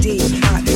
[0.00, 0.69] deep, hot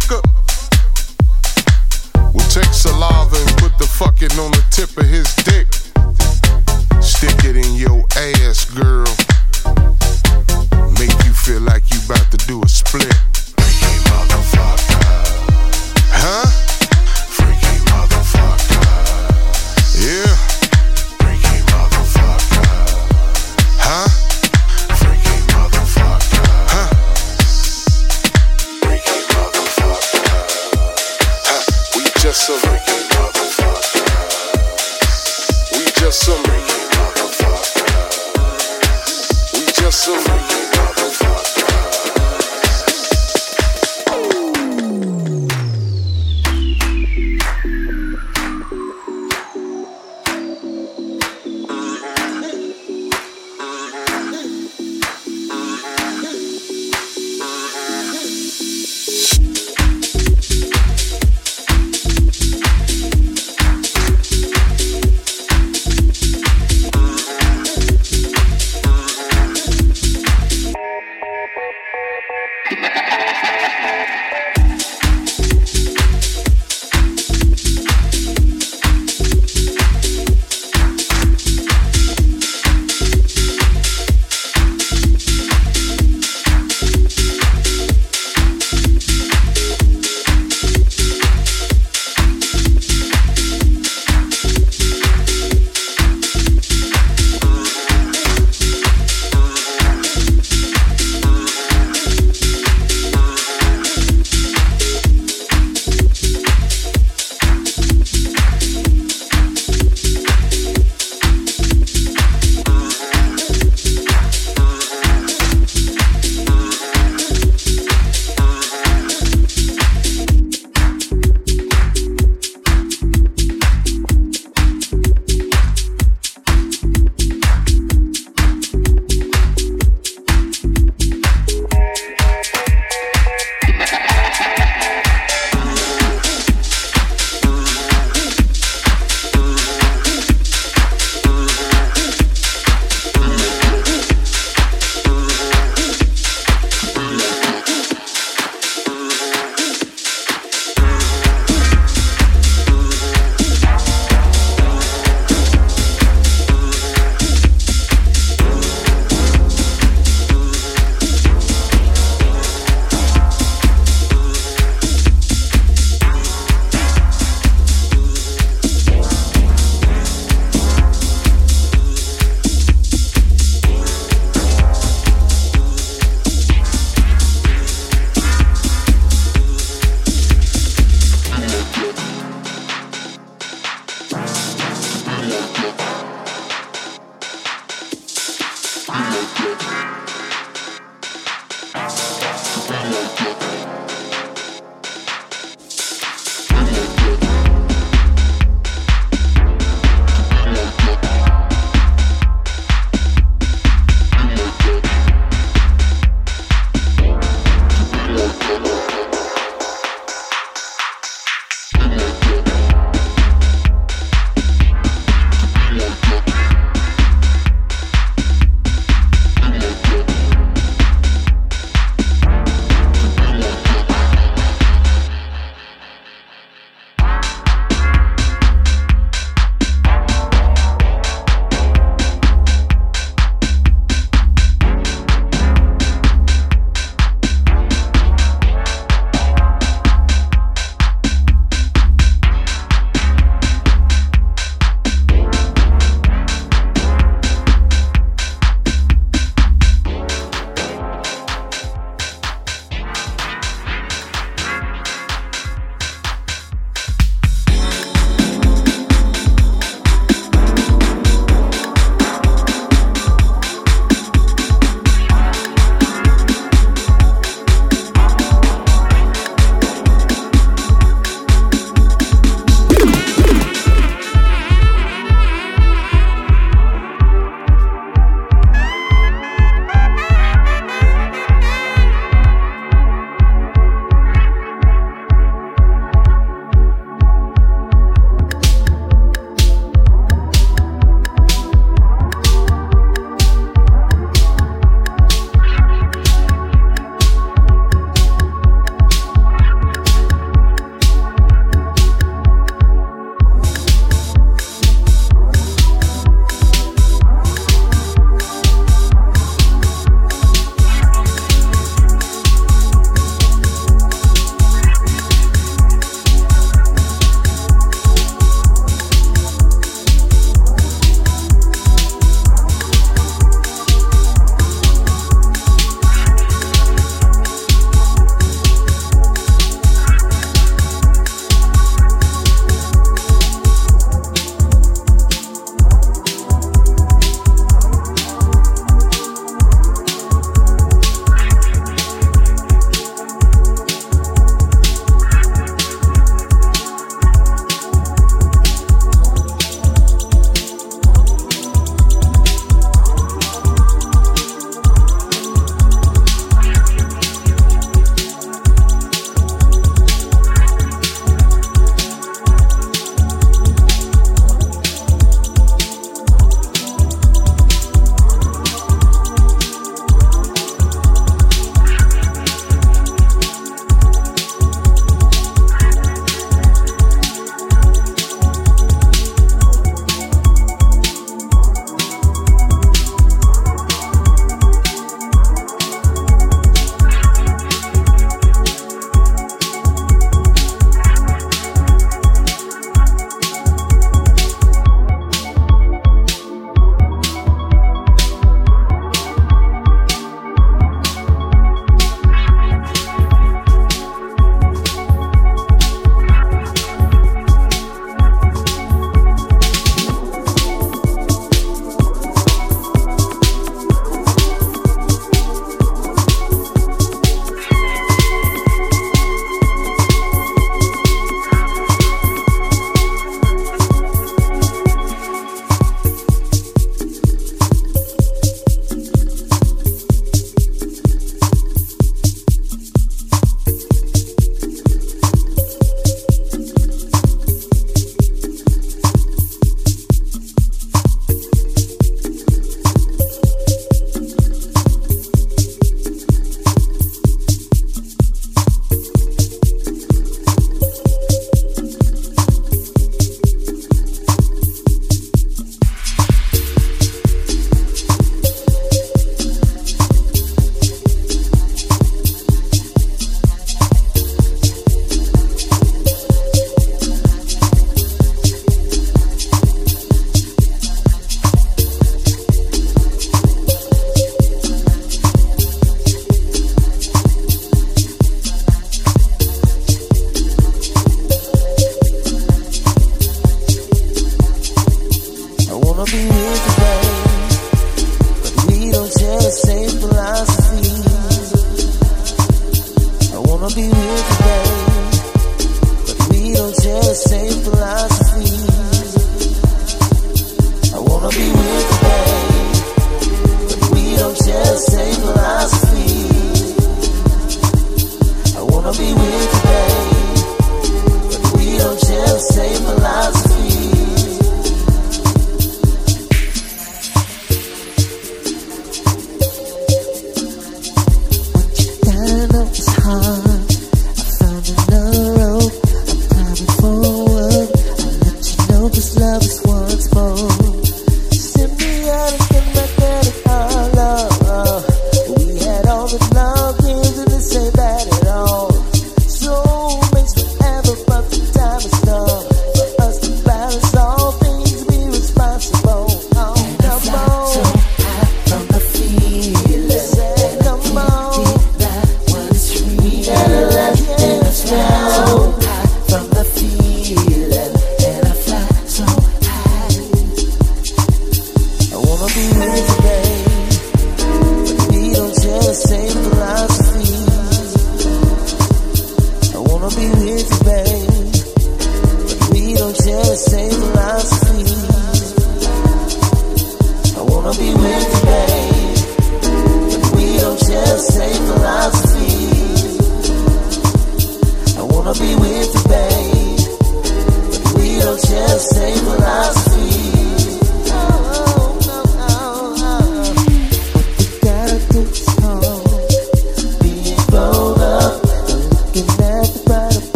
[0.00, 0.20] sucker.
[2.32, 5.66] We'll take saliva and put the fucking on the tip of his dick.
[7.02, 9.07] Stick it in your ass, girl.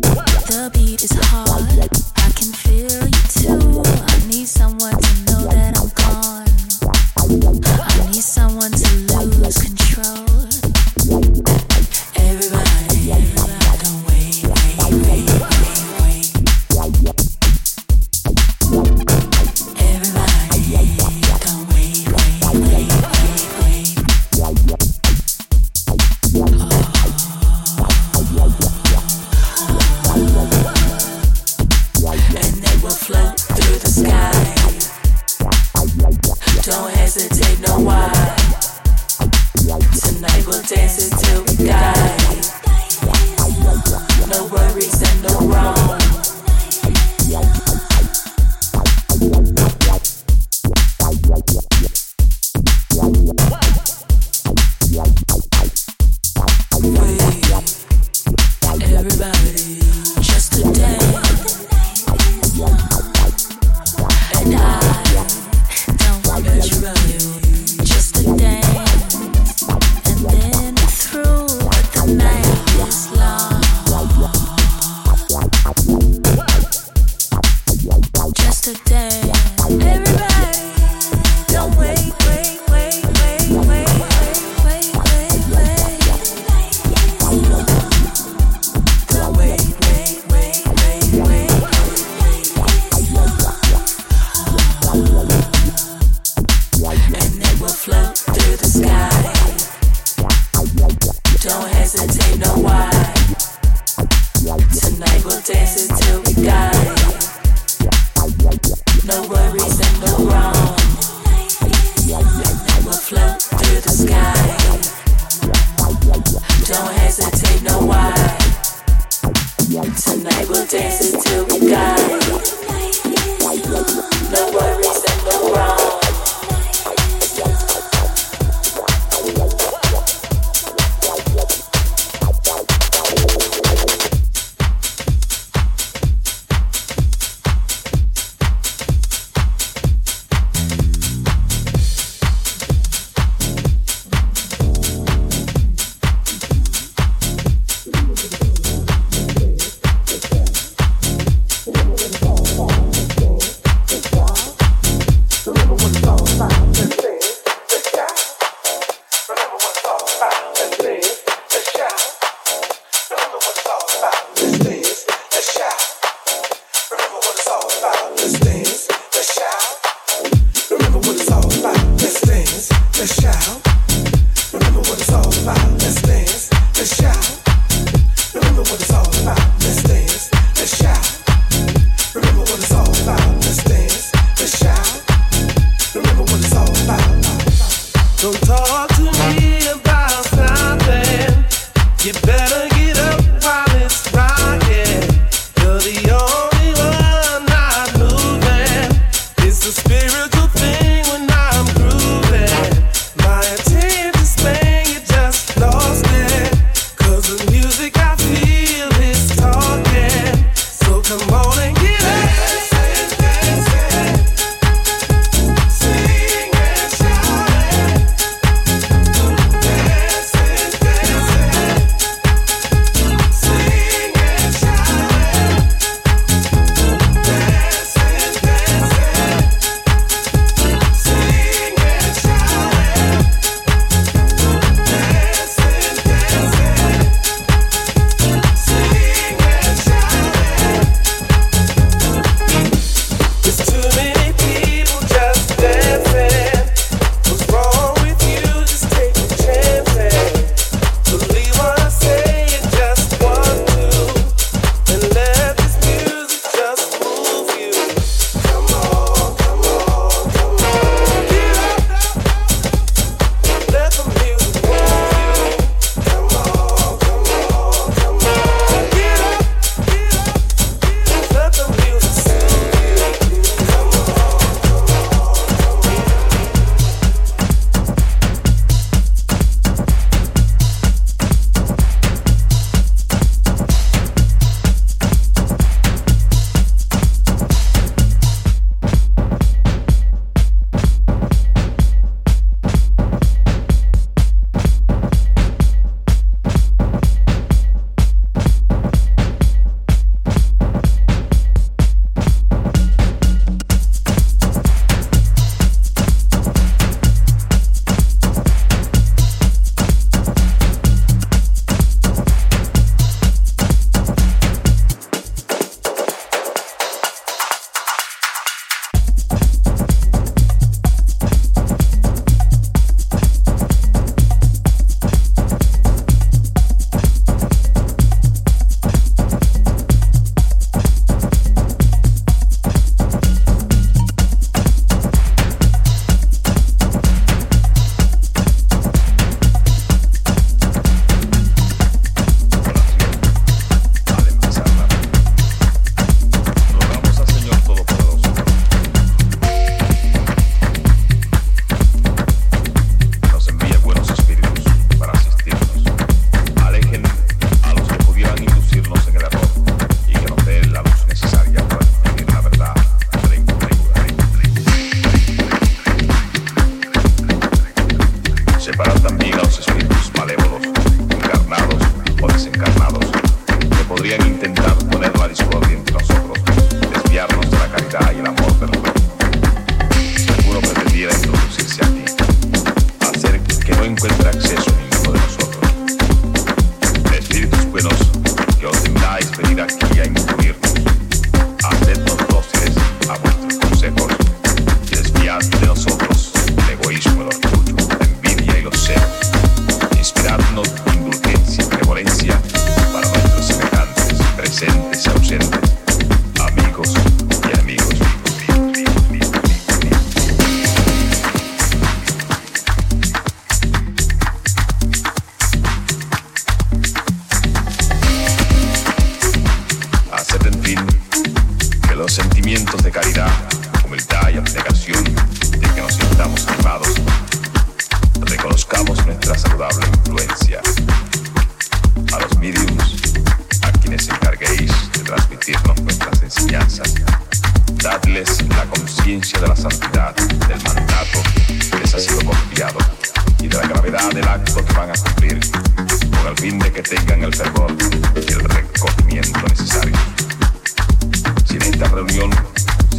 [0.00, 1.31] The beat is hot.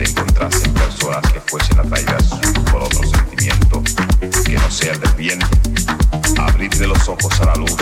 [0.03, 2.27] te encontrasen personas que fuesen atraídas
[2.71, 3.81] por otro sentimiento
[4.45, 5.39] que no sea el del bien,
[6.37, 7.75] abrirle los ojos a la luz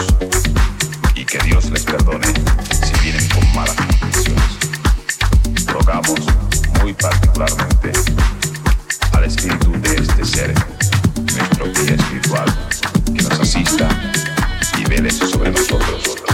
[1.15, 5.65] y que Dios les perdone si vienen con malas intenciones.
[5.67, 6.19] Rogamos
[6.81, 7.91] muy particularmente
[9.13, 10.53] al espíritu de este ser,
[11.15, 12.69] nuestro guía espiritual,
[13.15, 13.89] que nos asista
[14.77, 16.30] y vele sobre nosotros.